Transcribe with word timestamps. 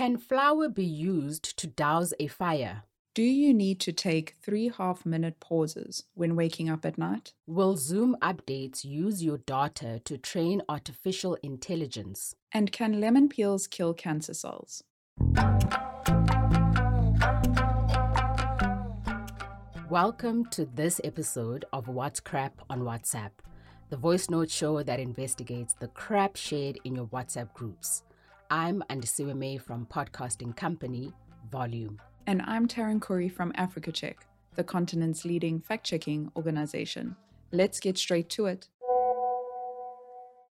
Can 0.00 0.16
flour 0.16 0.70
be 0.70 0.82
used 0.82 1.58
to 1.58 1.66
douse 1.66 2.14
a 2.18 2.26
fire? 2.26 2.84
Do 3.12 3.22
you 3.22 3.52
need 3.52 3.80
to 3.80 3.92
take 3.92 4.34
three 4.40 4.70
half 4.70 5.04
minute 5.04 5.40
pauses 5.40 6.04
when 6.14 6.36
waking 6.36 6.70
up 6.70 6.86
at 6.86 6.96
night? 6.96 7.34
Will 7.46 7.76
Zoom 7.76 8.16
updates 8.22 8.82
use 8.82 9.22
your 9.22 9.36
data 9.36 10.00
to 10.06 10.16
train 10.16 10.62
artificial 10.70 11.36
intelligence? 11.42 12.34
And 12.50 12.72
can 12.72 12.98
lemon 12.98 13.28
peels 13.28 13.66
kill 13.66 13.92
cancer 13.92 14.32
cells? 14.32 14.82
Welcome 19.90 20.46
to 20.46 20.64
this 20.64 21.02
episode 21.04 21.66
of 21.74 21.88
What's 21.88 22.20
Crap 22.20 22.62
on 22.70 22.84
WhatsApp, 22.84 23.32
the 23.90 23.98
voice 23.98 24.30
note 24.30 24.50
show 24.50 24.82
that 24.82 24.98
investigates 24.98 25.74
the 25.74 25.88
crap 25.88 26.36
shared 26.36 26.78
in 26.84 26.96
your 26.96 27.06
WhatsApp 27.08 27.52
groups. 27.52 28.02
I'm 28.52 28.82
Andisiwe 28.90 29.36
May 29.36 29.58
from 29.58 29.86
podcasting 29.86 30.56
company 30.56 31.12
Volume. 31.52 32.00
And 32.26 32.42
I'm 32.42 32.66
Taryn 32.66 33.00
Curry 33.00 33.28
from 33.28 33.52
Africa 33.54 33.92
Check, 33.92 34.26
the 34.56 34.64
continent's 34.64 35.24
leading 35.24 35.60
fact 35.60 35.86
checking 35.86 36.32
organization. 36.34 37.14
Let's 37.52 37.78
get 37.78 37.96
straight 37.96 38.28
to 38.30 38.46
it. 38.46 38.66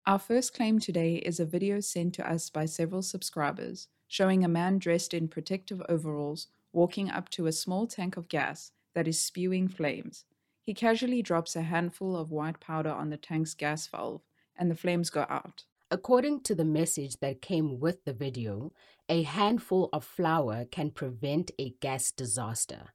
Our 0.06 0.18
first 0.18 0.52
claim 0.52 0.78
today 0.78 1.14
is 1.14 1.40
a 1.40 1.46
video 1.46 1.80
sent 1.80 2.12
to 2.16 2.30
us 2.30 2.50
by 2.50 2.66
several 2.66 3.00
subscribers 3.00 3.88
showing 4.08 4.44
a 4.44 4.48
man 4.48 4.76
dressed 4.78 5.14
in 5.14 5.26
protective 5.26 5.80
overalls 5.88 6.48
walking 6.74 7.10
up 7.10 7.30
to 7.30 7.46
a 7.46 7.52
small 7.52 7.86
tank 7.86 8.18
of 8.18 8.28
gas 8.28 8.72
that 8.94 9.08
is 9.08 9.18
spewing 9.18 9.68
flames. 9.68 10.26
He 10.60 10.74
casually 10.74 11.22
drops 11.22 11.56
a 11.56 11.62
handful 11.62 12.14
of 12.14 12.30
white 12.30 12.60
powder 12.60 12.90
on 12.90 13.08
the 13.08 13.16
tank's 13.16 13.54
gas 13.54 13.86
valve, 13.86 14.20
and 14.54 14.70
the 14.70 14.76
flames 14.76 15.08
go 15.08 15.24
out. 15.30 15.64
According 15.88 16.40
to 16.40 16.56
the 16.56 16.64
message 16.64 17.18
that 17.20 17.40
came 17.40 17.78
with 17.78 18.04
the 18.04 18.12
video, 18.12 18.72
a 19.08 19.22
handful 19.22 19.88
of 19.92 20.04
flour 20.04 20.64
can 20.64 20.90
prevent 20.90 21.52
a 21.60 21.74
gas 21.80 22.10
disaster. 22.10 22.88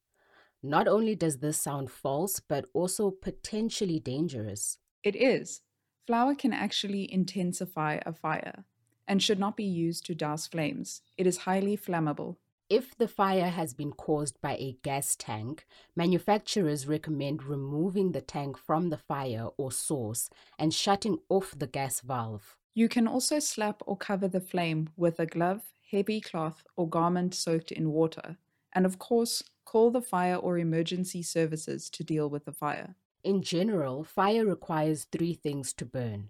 Not 0.62 0.90
only 0.90 1.16
does 1.16 1.38
this 1.38 1.58
sound 1.58 1.90
false, 1.90 2.42
but 2.42 2.66
also 2.74 3.10
potentially 3.10 4.00
dangerous. 4.00 4.78
It 5.06 5.16
is. 5.16 5.62
Flour 6.06 6.36
can 6.36 6.52
actually 6.52 7.12
intensify 7.12 8.00
a 8.06 8.12
fire 8.12 8.66
and 9.08 9.24
should 9.24 9.40
not 9.40 9.56
be 9.56 9.64
used 9.64 10.06
to 10.08 10.16
douse 10.16 10.46
flames. 10.46 11.02
It 11.18 11.26
is 11.26 11.38
highly 11.38 11.78
flammable. 11.78 12.36
If 12.70 12.98
the 12.98 13.08
fire 13.08 13.50
has 13.50 13.74
been 13.74 13.94
caused 13.94 14.42
by 14.42 14.58
a 14.58 14.78
gas 14.84 15.16
tank, 15.16 15.66
manufacturers 15.96 16.88
recommend 16.88 17.44
removing 17.44 18.12
the 18.12 18.22
tank 18.22 18.58
from 18.58 18.90
the 18.90 18.98
fire 18.98 19.48
or 19.58 19.72
source 19.72 20.30
and 20.60 20.74
shutting 20.74 21.20
off 21.30 21.56
the 21.58 21.68
gas 21.68 22.02
valve. 22.02 22.58
You 22.74 22.88
can 22.88 23.08
also 23.08 23.40
slap 23.40 23.82
or 23.86 23.98
cover 23.98 24.28
the 24.28 24.40
flame 24.40 24.90
with 24.96 25.20
a 25.20 25.26
glove, 25.26 25.62
heavy 25.92 26.22
cloth, 26.22 26.64
or 26.78 26.88
garment 26.88 27.36
soaked 27.36 27.72
in 27.72 27.92
water. 27.92 28.38
And 28.74 28.86
of 28.86 28.98
course, 28.98 29.44
call 29.66 29.92
the 29.92 30.02
fire 30.02 30.36
or 30.36 30.58
emergency 30.58 31.22
services 31.22 31.90
to 31.90 32.04
deal 32.04 32.30
with 32.30 32.46
the 32.46 32.54
fire. 32.54 32.96
In 33.24 33.42
general, 33.42 34.04
fire 34.04 34.46
requires 34.46 35.04
three 35.04 35.34
things 35.34 35.74
to 35.74 35.86
burn. 35.86 36.30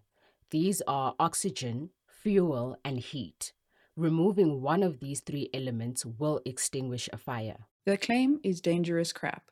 These 0.49 0.81
are 0.87 1.15
oxygen, 1.19 1.91
fuel, 2.07 2.75
and 2.83 2.99
heat. 2.99 3.53
Removing 3.95 4.61
one 4.61 4.83
of 4.83 4.99
these 4.99 5.19
three 5.19 5.49
elements 5.53 6.05
will 6.05 6.41
extinguish 6.45 7.07
a 7.13 7.17
fire. 7.17 7.67
The 7.85 7.97
claim 7.97 8.39
is 8.43 8.61
dangerous 8.61 9.13
crap. 9.13 9.51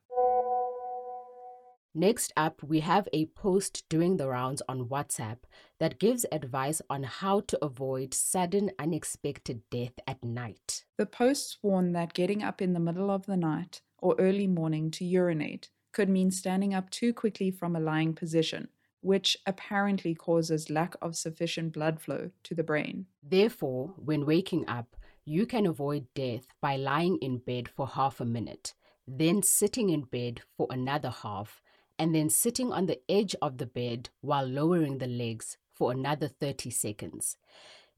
Next 2.00 2.31
up, 2.38 2.64
we 2.64 2.80
have 2.80 3.09
a 3.11 3.25
post 3.25 3.83
doing 3.89 4.16
the 4.16 4.30
rounds 4.30 4.61
on 4.69 4.88
WhatsApp 4.88 5.39
that 5.81 6.00
gives 6.00 6.25
advice 6.31 6.81
on 6.89 7.03
how 7.03 7.42
to 7.42 7.59
avoid 7.61 8.14
sudden, 8.14 8.72
unexpected 8.80 9.64
death 9.69 10.00
at 10.08 10.23
night. 10.23 10.86
The 10.97 11.05
posts 11.05 11.58
warn 11.61 11.92
that 11.92 12.14
getting 12.14 12.42
up 12.42 12.61
in 12.61 12.72
the 12.72 12.80
middle 12.80 13.11
of 13.11 13.25
the 13.25 13.36
night 13.36 13.81
or 13.97 14.16
early 14.17 14.47
morning 14.47 14.92
to 14.92 15.03
urinate 15.03 15.72
could 15.92 16.08
mean 16.08 16.31
standing 16.31 16.73
up 16.73 16.89
too 16.89 17.14
quickly 17.14 17.52
from 17.52 17.75
a 17.75 17.81
lying 17.81 18.14
position, 18.14 18.70
which 19.02 19.36
apparently 19.45 20.16
causes 20.16 20.70
lack 20.70 20.95
of 21.02 21.17
sufficient 21.17 21.73
blood 21.73 21.99
flow 21.99 22.31
to 22.43 22.55
the 22.55 22.64
brain. 22.64 23.08
Therefore, 23.21 23.93
when 23.98 24.26
waking 24.26 24.70
up, 24.70 24.95
you 25.26 25.45
can 25.45 25.66
avoid 25.66 26.08
death 26.16 26.48
by 26.61 26.77
lying 26.77 27.17
in 27.17 27.39
bed 27.39 27.67
for 27.67 27.87
half 27.87 28.21
a 28.21 28.26
minute, 28.26 28.73
then 29.05 29.43
sitting 29.43 29.89
in 29.89 30.04
bed 30.04 30.39
for 30.55 30.66
another 30.70 31.10
half, 31.10 31.61
and 31.99 32.15
then 32.15 32.30
sitting 32.30 32.71
on 32.71 32.86
the 32.86 32.99
edge 33.10 33.36
of 33.42 33.58
the 33.58 33.65
bed 33.67 34.10
while 34.21 34.48
lowering 34.48 34.98
the 34.98 35.08
legs 35.08 35.58
for 35.73 35.92
another 35.92 36.30
30 36.30 36.71
seconds. 36.71 37.37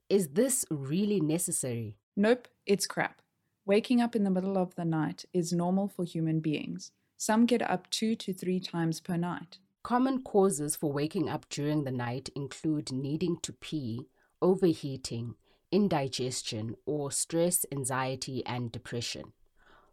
Is 0.10 0.30
this 0.30 0.66
really 0.70 1.22
necessary? 1.22 1.96
Nope, 2.18 2.48
it's 2.66 2.88
crap. 2.88 3.22
Waking 3.66 4.02
up 4.02 4.16
in 4.16 4.24
the 4.24 4.32
middle 4.32 4.58
of 4.58 4.76
the 4.76 4.84
night 4.84 5.26
is 5.34 5.54
normal 5.54 5.88
for 5.88 6.04
human 6.04 6.40
beings. 6.40 6.92
Some 7.18 7.46
get 7.46 7.62
up 7.62 7.90
two 7.92 8.16
to 8.16 8.34
three 8.34 8.60
times 8.60 9.00
per 9.00 9.16
night. 9.16 9.60
Common 9.84 10.24
causes 10.24 10.76
for 10.76 10.92
waking 10.92 11.30
up 11.30 11.48
during 11.50 11.84
the 11.84 11.92
night 11.92 12.30
include 12.36 12.92
needing 12.92 13.38
to 13.44 13.54
pee, 13.54 14.08
overheating, 14.42 15.36
indigestion, 15.72 16.76
or 16.86 17.12
stress, 17.12 17.66
anxiety, 17.72 18.44
and 18.46 18.72
depression. 18.72 19.34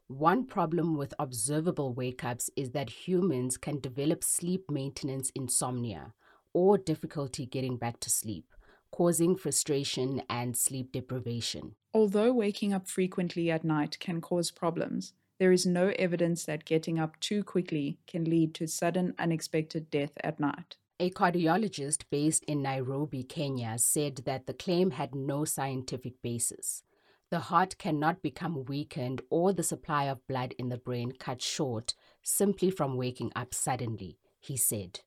One 0.08 0.46
problem 0.46 0.96
with 0.96 1.12
observable 1.19 1.92
wake 1.92 2.24
ups 2.24 2.48
is 2.56 2.70
that 2.70 3.06
humans 3.06 3.58
can 3.58 3.78
develop 3.78 4.24
sleep 4.24 4.70
maintenance 4.70 5.30
insomnia 5.34 6.14
or 6.54 6.78
difficulty 6.78 7.44
getting 7.44 7.76
back 7.76 8.00
to 8.00 8.10
sleep, 8.10 8.46
causing 8.91 9.36
frustration 9.36 10.22
and 10.30 10.56
sleep 10.56 10.92
deprivation. 10.92 11.74
Although 11.92 12.32
waking 12.32 12.72
up 12.72 12.88
frequently 12.88 13.50
at 13.50 13.64
night 13.64 13.98
can 14.00 14.22
cause 14.22 14.50
problems, 14.50 15.12
there 15.38 15.52
is 15.52 15.66
no 15.66 15.92
evidence 15.98 16.46
that 16.46 16.64
getting 16.64 16.98
up 16.98 17.20
too 17.20 17.44
quickly 17.44 17.98
can 18.06 18.25
lead 18.25 18.54
to 18.54 18.66
sudden, 18.66 19.14
unexpected 19.19 19.90
death 19.90 20.12
at 20.25 20.40
night. 20.40 20.78
A 20.98 21.10
cardiologist 21.10 22.04
based 22.10 22.44
in 22.44 22.62
Nairobi, 22.62 23.25
Kenya, 23.25 23.76
said 23.78 24.22
that 24.25 24.46
the 24.46 24.54
claim 24.54 24.92
had 24.92 25.14
no 25.14 25.44
scientific 25.44 26.14
basis. 26.22 26.82
The 27.30 27.40
heart 27.40 27.76
cannot 27.76 28.22
become 28.22 28.64
weakened 28.64 29.20
or 29.28 29.52
the 29.52 29.62
supply 29.62 30.04
of 30.04 30.26
blood 30.26 30.54
in 30.58 30.70
the 30.70 30.78
brain 30.78 31.12
cut 31.12 31.42
short 31.42 31.94
simply 32.22 32.70
from 32.70 32.96
waking 32.96 33.32
up 33.36 33.52
suddenly, 33.52 34.18
he 34.40 34.56
said. 34.56 35.00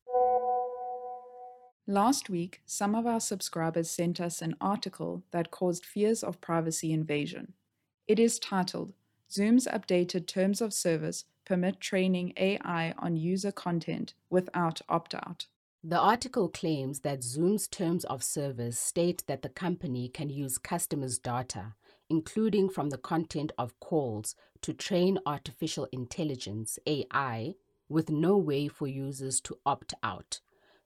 Last 1.88 2.30
week, 2.30 2.62
some 2.64 2.94
of 2.94 3.06
our 3.06 3.18
subscribers 3.18 3.90
sent 3.90 4.20
us 4.20 4.40
an 4.40 4.54
article 4.60 5.24
that 5.32 5.50
caused 5.50 5.84
fears 5.84 6.22
of 6.22 6.40
privacy 6.40 6.92
invasion. 6.92 7.54
It 8.06 8.20
is 8.20 8.38
titled 8.38 8.92
Zoom's 9.28 9.66
updated 9.66 10.28
terms 10.28 10.60
of 10.60 10.72
service 10.72 11.24
permit 11.44 11.80
training 11.80 12.34
AI 12.36 12.94
on 12.98 13.16
user 13.16 13.50
content 13.50 14.14
without 14.30 14.80
opt 14.88 15.14
out. 15.14 15.46
The 15.82 15.98
article 15.98 16.48
claims 16.48 17.00
that 17.00 17.24
Zoom's 17.24 17.66
terms 17.66 18.04
of 18.04 18.22
service 18.22 18.78
state 18.78 19.24
that 19.26 19.42
the 19.42 19.48
company 19.48 20.08
can 20.08 20.30
use 20.30 20.56
customers' 20.58 21.18
data, 21.18 21.74
including 22.12 22.68
from 22.68 22.90
the 22.90 22.98
content 22.98 23.52
of 23.56 23.80
calls, 23.80 24.36
to 24.60 24.74
train 24.74 25.18
artificial 25.24 25.88
intelligence 25.92 26.78
AI 26.86 27.54
with 27.88 28.10
no 28.10 28.36
way 28.36 28.68
for 28.68 28.86
users 28.86 29.40
to 29.40 29.56
opt 29.64 29.94
out. 30.02 30.40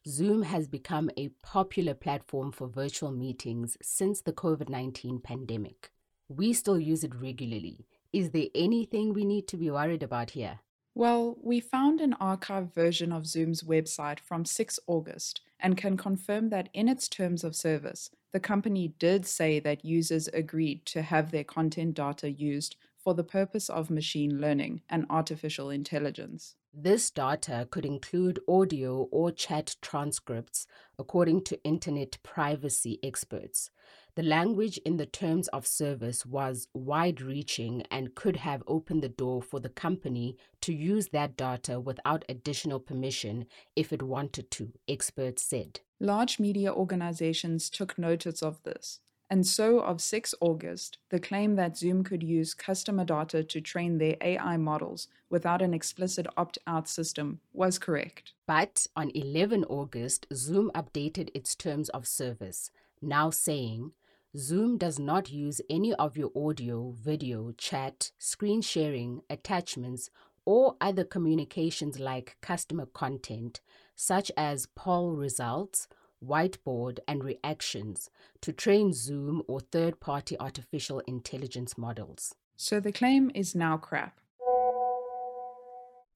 Zoom 0.06 0.42
has 0.42 0.68
become 0.68 1.10
a 1.16 1.30
popular 1.42 1.94
platform 1.94 2.52
for 2.52 2.68
virtual 2.68 3.10
meetings 3.10 3.76
since 3.82 4.20
the 4.20 4.32
COVID 4.32 4.68
19 4.68 5.18
pandemic. 5.18 5.90
We 6.28 6.52
still 6.52 6.78
use 6.78 7.02
it 7.02 7.12
regularly 7.12 7.88
is 8.12 8.30
there 8.30 8.46
anything 8.54 9.12
we 9.12 9.24
need 9.24 9.48
to 9.48 9.56
be 9.56 9.68
worried 9.68 10.04
about 10.04 10.30
here? 10.30 10.60
Well, 10.94 11.36
we 11.42 11.58
found 11.58 12.00
an 12.00 12.14
archived 12.20 12.72
version 12.72 13.10
of 13.12 13.26
Zoom's 13.26 13.64
website 13.64 14.20
from 14.20 14.44
6 14.44 14.78
August 14.86 15.40
and 15.60 15.76
can 15.76 15.96
confirm 15.96 16.50
that 16.50 16.68
in 16.74 16.88
its 16.88 17.08
terms 17.08 17.44
of 17.44 17.56
service, 17.56 18.10
the 18.32 18.40
company 18.40 18.94
did 18.98 19.24
say 19.26 19.58
that 19.60 19.84
users 19.84 20.28
agreed 20.28 20.84
to 20.86 21.02
have 21.02 21.30
their 21.30 21.44
content 21.44 21.94
data 21.94 22.30
used 22.30 22.76
for 22.98 23.14
the 23.14 23.24
purpose 23.24 23.70
of 23.70 23.88
machine 23.88 24.40
learning 24.40 24.82
and 24.90 25.06
artificial 25.08 25.70
intelligence. 25.70 26.56
This 26.74 27.10
data 27.10 27.66
could 27.70 27.86
include 27.86 28.40
audio 28.46 29.08
or 29.10 29.30
chat 29.30 29.76
transcripts, 29.80 30.66
according 30.98 31.44
to 31.44 31.62
internet 31.64 32.18
privacy 32.22 32.98
experts. 33.02 33.70
The 34.16 34.22
language 34.22 34.78
in 34.78 34.96
the 34.96 35.04
terms 35.04 35.46
of 35.48 35.66
service 35.66 36.24
was 36.24 36.68
wide 36.72 37.20
reaching 37.20 37.82
and 37.90 38.14
could 38.14 38.36
have 38.36 38.62
opened 38.66 39.02
the 39.02 39.10
door 39.10 39.42
for 39.42 39.60
the 39.60 39.68
company 39.68 40.38
to 40.62 40.72
use 40.72 41.08
that 41.08 41.36
data 41.36 41.78
without 41.78 42.24
additional 42.26 42.80
permission 42.80 43.44
if 43.76 43.92
it 43.92 44.02
wanted 44.02 44.50
to, 44.52 44.72
experts 44.88 45.42
said. 45.42 45.80
Large 46.00 46.40
media 46.40 46.72
organizations 46.72 47.68
took 47.68 47.98
notice 47.98 48.42
of 48.42 48.62
this. 48.62 49.00
And 49.28 49.46
so, 49.46 49.80
of 49.80 50.00
6 50.00 50.34
August, 50.40 50.96
the 51.10 51.20
claim 51.20 51.56
that 51.56 51.76
Zoom 51.76 52.02
could 52.02 52.22
use 52.22 52.54
customer 52.54 53.04
data 53.04 53.44
to 53.44 53.60
train 53.60 53.98
their 53.98 54.16
AI 54.22 54.56
models 54.56 55.08
without 55.28 55.60
an 55.60 55.74
explicit 55.74 56.26
opt 56.38 56.56
out 56.66 56.88
system 56.88 57.40
was 57.52 57.78
correct. 57.78 58.32
But 58.46 58.86
on 58.96 59.10
11 59.10 59.64
August, 59.64 60.26
Zoom 60.32 60.70
updated 60.74 61.28
its 61.34 61.54
terms 61.54 61.90
of 61.90 62.06
service, 62.06 62.70
now 63.02 63.28
saying 63.28 63.92
Zoom 64.36 64.76
does 64.76 64.98
not 64.98 65.30
use 65.30 65.62
any 65.70 65.94
of 65.94 66.16
your 66.16 66.30
audio, 66.36 66.90
video, 66.90 67.52
chat, 67.56 68.10
screen 68.18 68.60
sharing, 68.60 69.22
attachments, 69.30 70.10
or 70.44 70.76
other 70.80 71.04
communications 71.04 71.98
like 71.98 72.36
customer 72.42 72.86
content, 72.86 73.60
such 73.94 74.30
as 74.36 74.68
poll 74.74 75.12
results, 75.12 75.88
whiteboard, 76.22 76.98
and 77.08 77.24
reactions, 77.24 78.10
to 78.42 78.52
train 78.52 78.92
Zoom 78.92 79.42
or 79.48 79.60
third 79.60 80.00
party 80.00 80.38
artificial 80.38 81.00
intelligence 81.06 81.78
models. 81.78 82.34
So 82.56 82.78
the 82.78 82.92
claim 82.92 83.30
is 83.34 83.54
now 83.54 83.78
crap. 83.78 84.20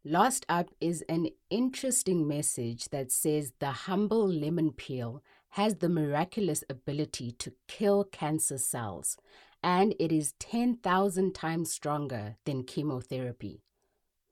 Last 0.04 0.46
up 0.48 0.70
is 0.80 1.02
an 1.10 1.28
interesting 1.50 2.26
message 2.26 2.88
that 2.88 3.12
says 3.12 3.52
the 3.58 3.70
humble 3.70 4.26
lemon 4.26 4.72
peel 4.72 5.22
has 5.50 5.76
the 5.76 5.88
miraculous 5.88 6.62
ability 6.68 7.32
to 7.32 7.52
kill 7.68 8.04
cancer 8.04 8.58
cells, 8.58 9.16
and 9.62 9.94
it 9.98 10.12
is 10.12 10.34
10,000 10.38 11.34
times 11.34 11.72
stronger 11.72 12.36
than 12.44 12.64
chemotherapy. 12.64 13.62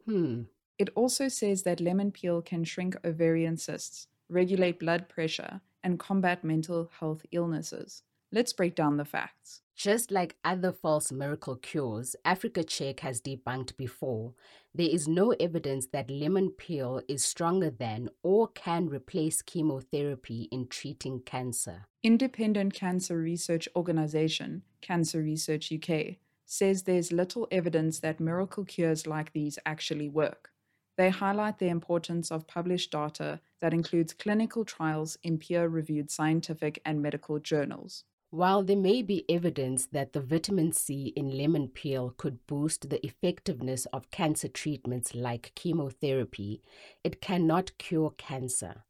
Hmm. 0.04 0.42
It 0.78 0.90
also 0.94 1.26
says 1.28 1.64
that 1.64 1.80
lemon 1.80 2.12
peel 2.12 2.40
can 2.40 2.62
shrink 2.64 2.96
ovarian 3.04 3.56
cysts, 3.56 4.06
regulate 4.28 4.78
blood 4.78 5.08
pressure, 5.08 5.60
and 5.82 5.98
combat 5.98 6.44
mental 6.44 6.90
health 7.00 7.26
illnesses. 7.32 8.02
Let's 8.30 8.52
break 8.52 8.76
down 8.76 8.96
the 8.96 9.04
facts. 9.04 9.62
Just 9.78 10.10
like 10.10 10.34
other 10.42 10.72
false 10.72 11.12
miracle 11.12 11.54
cures 11.54 12.16
Africa 12.24 12.64
Check 12.64 12.98
has 12.98 13.20
debunked 13.20 13.76
before, 13.76 14.34
there 14.74 14.88
is 14.88 15.06
no 15.06 15.30
evidence 15.38 15.86
that 15.92 16.10
lemon 16.10 16.50
peel 16.50 17.00
is 17.06 17.24
stronger 17.24 17.70
than 17.70 18.08
or 18.24 18.48
can 18.48 18.88
replace 18.88 19.40
chemotherapy 19.40 20.48
in 20.50 20.66
treating 20.66 21.20
cancer. 21.20 21.86
Independent 22.02 22.74
cancer 22.74 23.18
research 23.18 23.68
organization, 23.76 24.62
Cancer 24.80 25.22
Research 25.22 25.72
UK, 25.72 26.16
says 26.44 26.82
there's 26.82 27.12
little 27.12 27.46
evidence 27.52 28.00
that 28.00 28.18
miracle 28.18 28.64
cures 28.64 29.06
like 29.06 29.32
these 29.32 29.60
actually 29.64 30.08
work. 30.08 30.50
They 30.96 31.10
highlight 31.10 31.60
the 31.60 31.68
importance 31.68 32.32
of 32.32 32.48
published 32.48 32.90
data 32.90 33.38
that 33.60 33.72
includes 33.72 34.12
clinical 34.12 34.64
trials 34.64 35.16
in 35.22 35.38
peer 35.38 35.68
reviewed 35.68 36.10
scientific 36.10 36.82
and 36.84 37.00
medical 37.00 37.38
journals. 37.38 38.02
While 38.30 38.62
there 38.62 38.76
may 38.76 39.00
be 39.00 39.24
evidence 39.30 39.86
that 39.86 40.12
the 40.12 40.20
vitamin 40.20 40.72
C 40.72 41.14
in 41.16 41.38
lemon 41.38 41.68
peel 41.68 42.12
could 42.18 42.46
boost 42.46 42.90
the 42.90 43.04
effectiveness 43.04 43.86
of 43.86 44.10
cancer 44.10 44.48
treatments 44.48 45.14
like 45.14 45.52
chemotherapy, 45.54 46.60
it 47.02 47.22
cannot 47.22 47.78
cure 47.78 48.10
cancer. 48.18 48.84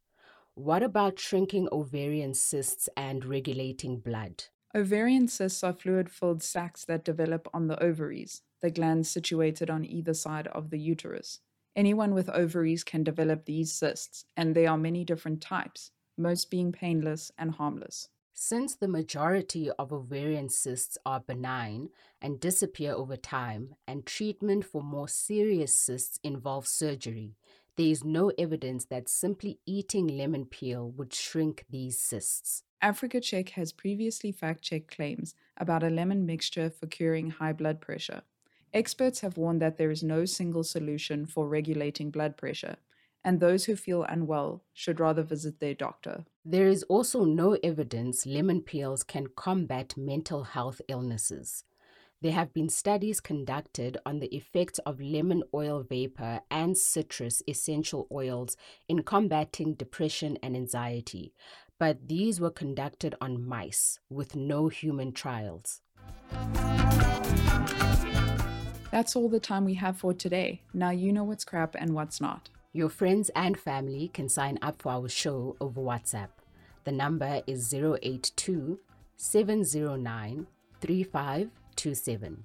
What 0.54 0.82
about 0.82 1.20
shrinking 1.20 1.68
ovarian 1.70 2.34
cysts 2.34 2.88
and 2.96 3.24
regulating 3.24 4.00
blood? 4.00 4.46
Ovarian 4.74 5.28
cysts 5.28 5.62
are 5.62 5.72
fluid 5.72 6.10
filled 6.10 6.42
sacs 6.42 6.84
that 6.86 7.04
develop 7.04 7.46
on 7.54 7.68
the 7.68 7.80
ovaries, 7.80 8.42
the 8.60 8.72
glands 8.72 9.08
situated 9.08 9.70
on 9.70 9.84
either 9.84 10.14
side 10.14 10.48
of 10.48 10.70
the 10.70 10.80
uterus. 10.80 11.38
Anyone 11.76 12.12
with 12.12 12.28
ovaries 12.30 12.82
can 12.82 13.04
develop 13.04 13.44
these 13.44 13.72
cysts, 13.72 14.24
and 14.36 14.56
there 14.56 14.68
are 14.68 14.76
many 14.76 15.04
different 15.04 15.40
types, 15.40 15.92
most 16.16 16.50
being 16.50 16.72
painless 16.72 17.30
and 17.38 17.52
harmless. 17.52 18.08
Since 18.40 18.76
the 18.76 18.86
majority 18.86 19.68
of 19.68 19.92
ovarian 19.92 20.48
cysts 20.48 20.96
are 21.04 21.18
benign 21.18 21.88
and 22.22 22.38
disappear 22.38 22.92
over 22.92 23.16
time, 23.16 23.74
and 23.84 24.06
treatment 24.06 24.64
for 24.64 24.80
more 24.80 25.08
serious 25.08 25.74
cysts 25.74 26.20
involves 26.22 26.70
surgery, 26.70 27.34
there 27.76 27.88
is 27.88 28.04
no 28.04 28.30
evidence 28.38 28.84
that 28.86 29.08
simply 29.08 29.58
eating 29.66 30.06
lemon 30.06 30.46
peel 30.46 30.88
would 30.92 31.12
shrink 31.12 31.64
these 31.68 32.00
cysts. 32.00 32.62
Africa 32.80 33.20
Check 33.20 33.48
has 33.50 33.72
previously 33.72 34.30
fact 34.30 34.62
checked 34.62 34.94
claims 34.94 35.34
about 35.56 35.82
a 35.82 35.90
lemon 35.90 36.24
mixture 36.24 36.70
for 36.70 36.86
curing 36.86 37.30
high 37.30 37.52
blood 37.52 37.80
pressure. 37.80 38.22
Experts 38.72 39.18
have 39.20 39.36
warned 39.36 39.60
that 39.62 39.78
there 39.78 39.90
is 39.90 40.04
no 40.04 40.24
single 40.24 40.62
solution 40.62 41.26
for 41.26 41.48
regulating 41.48 42.12
blood 42.12 42.36
pressure, 42.36 42.76
and 43.28 43.40
those 43.40 43.66
who 43.66 43.76
feel 43.76 44.04
unwell 44.04 44.62
should 44.72 44.98
rather 44.98 45.22
visit 45.22 45.60
their 45.60 45.74
doctor. 45.74 46.24
There 46.46 46.66
is 46.66 46.82
also 46.84 47.26
no 47.26 47.58
evidence 47.62 48.24
lemon 48.24 48.62
peels 48.62 49.02
can 49.02 49.26
combat 49.36 49.92
mental 49.98 50.44
health 50.44 50.80
illnesses. 50.88 51.64
There 52.22 52.32
have 52.32 52.54
been 52.54 52.70
studies 52.70 53.20
conducted 53.20 53.98
on 54.06 54.20
the 54.20 54.34
effects 54.34 54.78
of 54.86 54.98
lemon 54.98 55.42
oil 55.52 55.84
vapor 55.86 56.40
and 56.50 56.74
citrus 56.74 57.42
essential 57.46 58.08
oils 58.10 58.56
in 58.88 59.02
combating 59.02 59.74
depression 59.74 60.38
and 60.42 60.56
anxiety, 60.56 61.34
but 61.78 62.08
these 62.08 62.40
were 62.40 62.50
conducted 62.50 63.14
on 63.20 63.46
mice 63.46 63.98
with 64.08 64.36
no 64.36 64.68
human 64.68 65.12
trials. 65.12 65.82
That's 68.90 69.14
all 69.14 69.28
the 69.28 69.38
time 69.38 69.66
we 69.66 69.74
have 69.74 69.98
for 69.98 70.14
today. 70.14 70.62
Now 70.72 70.92
you 70.92 71.12
know 71.12 71.24
what's 71.24 71.44
crap 71.44 71.74
and 71.78 71.92
what's 71.92 72.22
not. 72.22 72.48
Your 72.78 72.90
friends 72.90 73.28
and 73.34 73.58
family 73.58 74.06
can 74.14 74.28
sign 74.28 74.56
up 74.62 74.80
for 74.82 74.92
our 74.92 75.08
show 75.08 75.56
over 75.60 75.80
WhatsApp. 75.80 76.28
The 76.84 76.92
number 76.92 77.42
is 77.44 77.74
082 77.74 78.78
709 79.16 80.46
3527. 80.80 82.44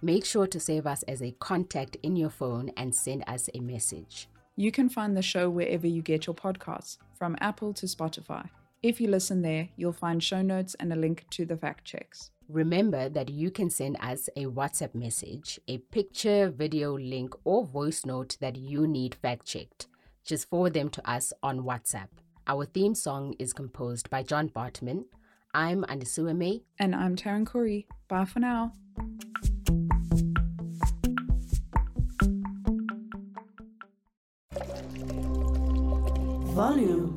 Make 0.00 0.24
sure 0.24 0.46
to 0.46 0.60
save 0.60 0.86
us 0.86 1.02
as 1.08 1.20
a 1.20 1.34
contact 1.40 1.96
in 2.04 2.14
your 2.14 2.30
phone 2.30 2.70
and 2.76 2.94
send 2.94 3.24
us 3.26 3.50
a 3.52 3.58
message. 3.58 4.28
You 4.54 4.70
can 4.70 4.88
find 4.88 5.16
the 5.16 5.20
show 5.20 5.50
wherever 5.50 5.88
you 5.88 6.00
get 6.00 6.28
your 6.28 6.36
podcasts, 6.36 6.98
from 7.18 7.36
Apple 7.40 7.74
to 7.74 7.86
Spotify. 7.86 8.48
If 8.84 9.00
you 9.00 9.08
listen 9.08 9.42
there, 9.42 9.68
you'll 9.74 9.92
find 9.92 10.22
show 10.22 10.42
notes 10.42 10.76
and 10.78 10.92
a 10.92 10.96
link 10.96 11.26
to 11.30 11.44
the 11.44 11.56
fact 11.56 11.84
checks. 11.84 12.30
Remember 12.48 13.08
that 13.08 13.28
you 13.30 13.50
can 13.50 13.70
send 13.70 13.96
us 14.00 14.28
a 14.36 14.46
WhatsApp 14.46 14.94
message, 14.94 15.58
a 15.68 15.78
picture, 15.78 16.50
video 16.50 16.98
link, 16.98 17.34
or 17.44 17.64
voice 17.64 18.04
note 18.04 18.36
that 18.40 18.56
you 18.56 18.86
need 18.86 19.14
fact 19.14 19.46
checked. 19.46 19.86
Just 20.24 20.48
forward 20.48 20.74
them 20.74 20.88
to 20.90 21.10
us 21.10 21.32
on 21.42 21.60
WhatsApp. 21.60 22.08
Our 22.46 22.64
theme 22.64 22.94
song 22.94 23.34
is 23.38 23.52
composed 23.52 24.10
by 24.10 24.22
John 24.22 24.48
Bartman. 24.48 25.04
I'm 25.54 25.84
Andisiwe 25.84 26.36
May. 26.36 26.62
And 26.78 26.94
I'm 26.94 27.16
Taryn 27.16 27.46
Corey. 27.46 27.86
Bye 28.08 28.24
for 28.24 28.40
now. 28.40 28.72
Volume 36.54 37.11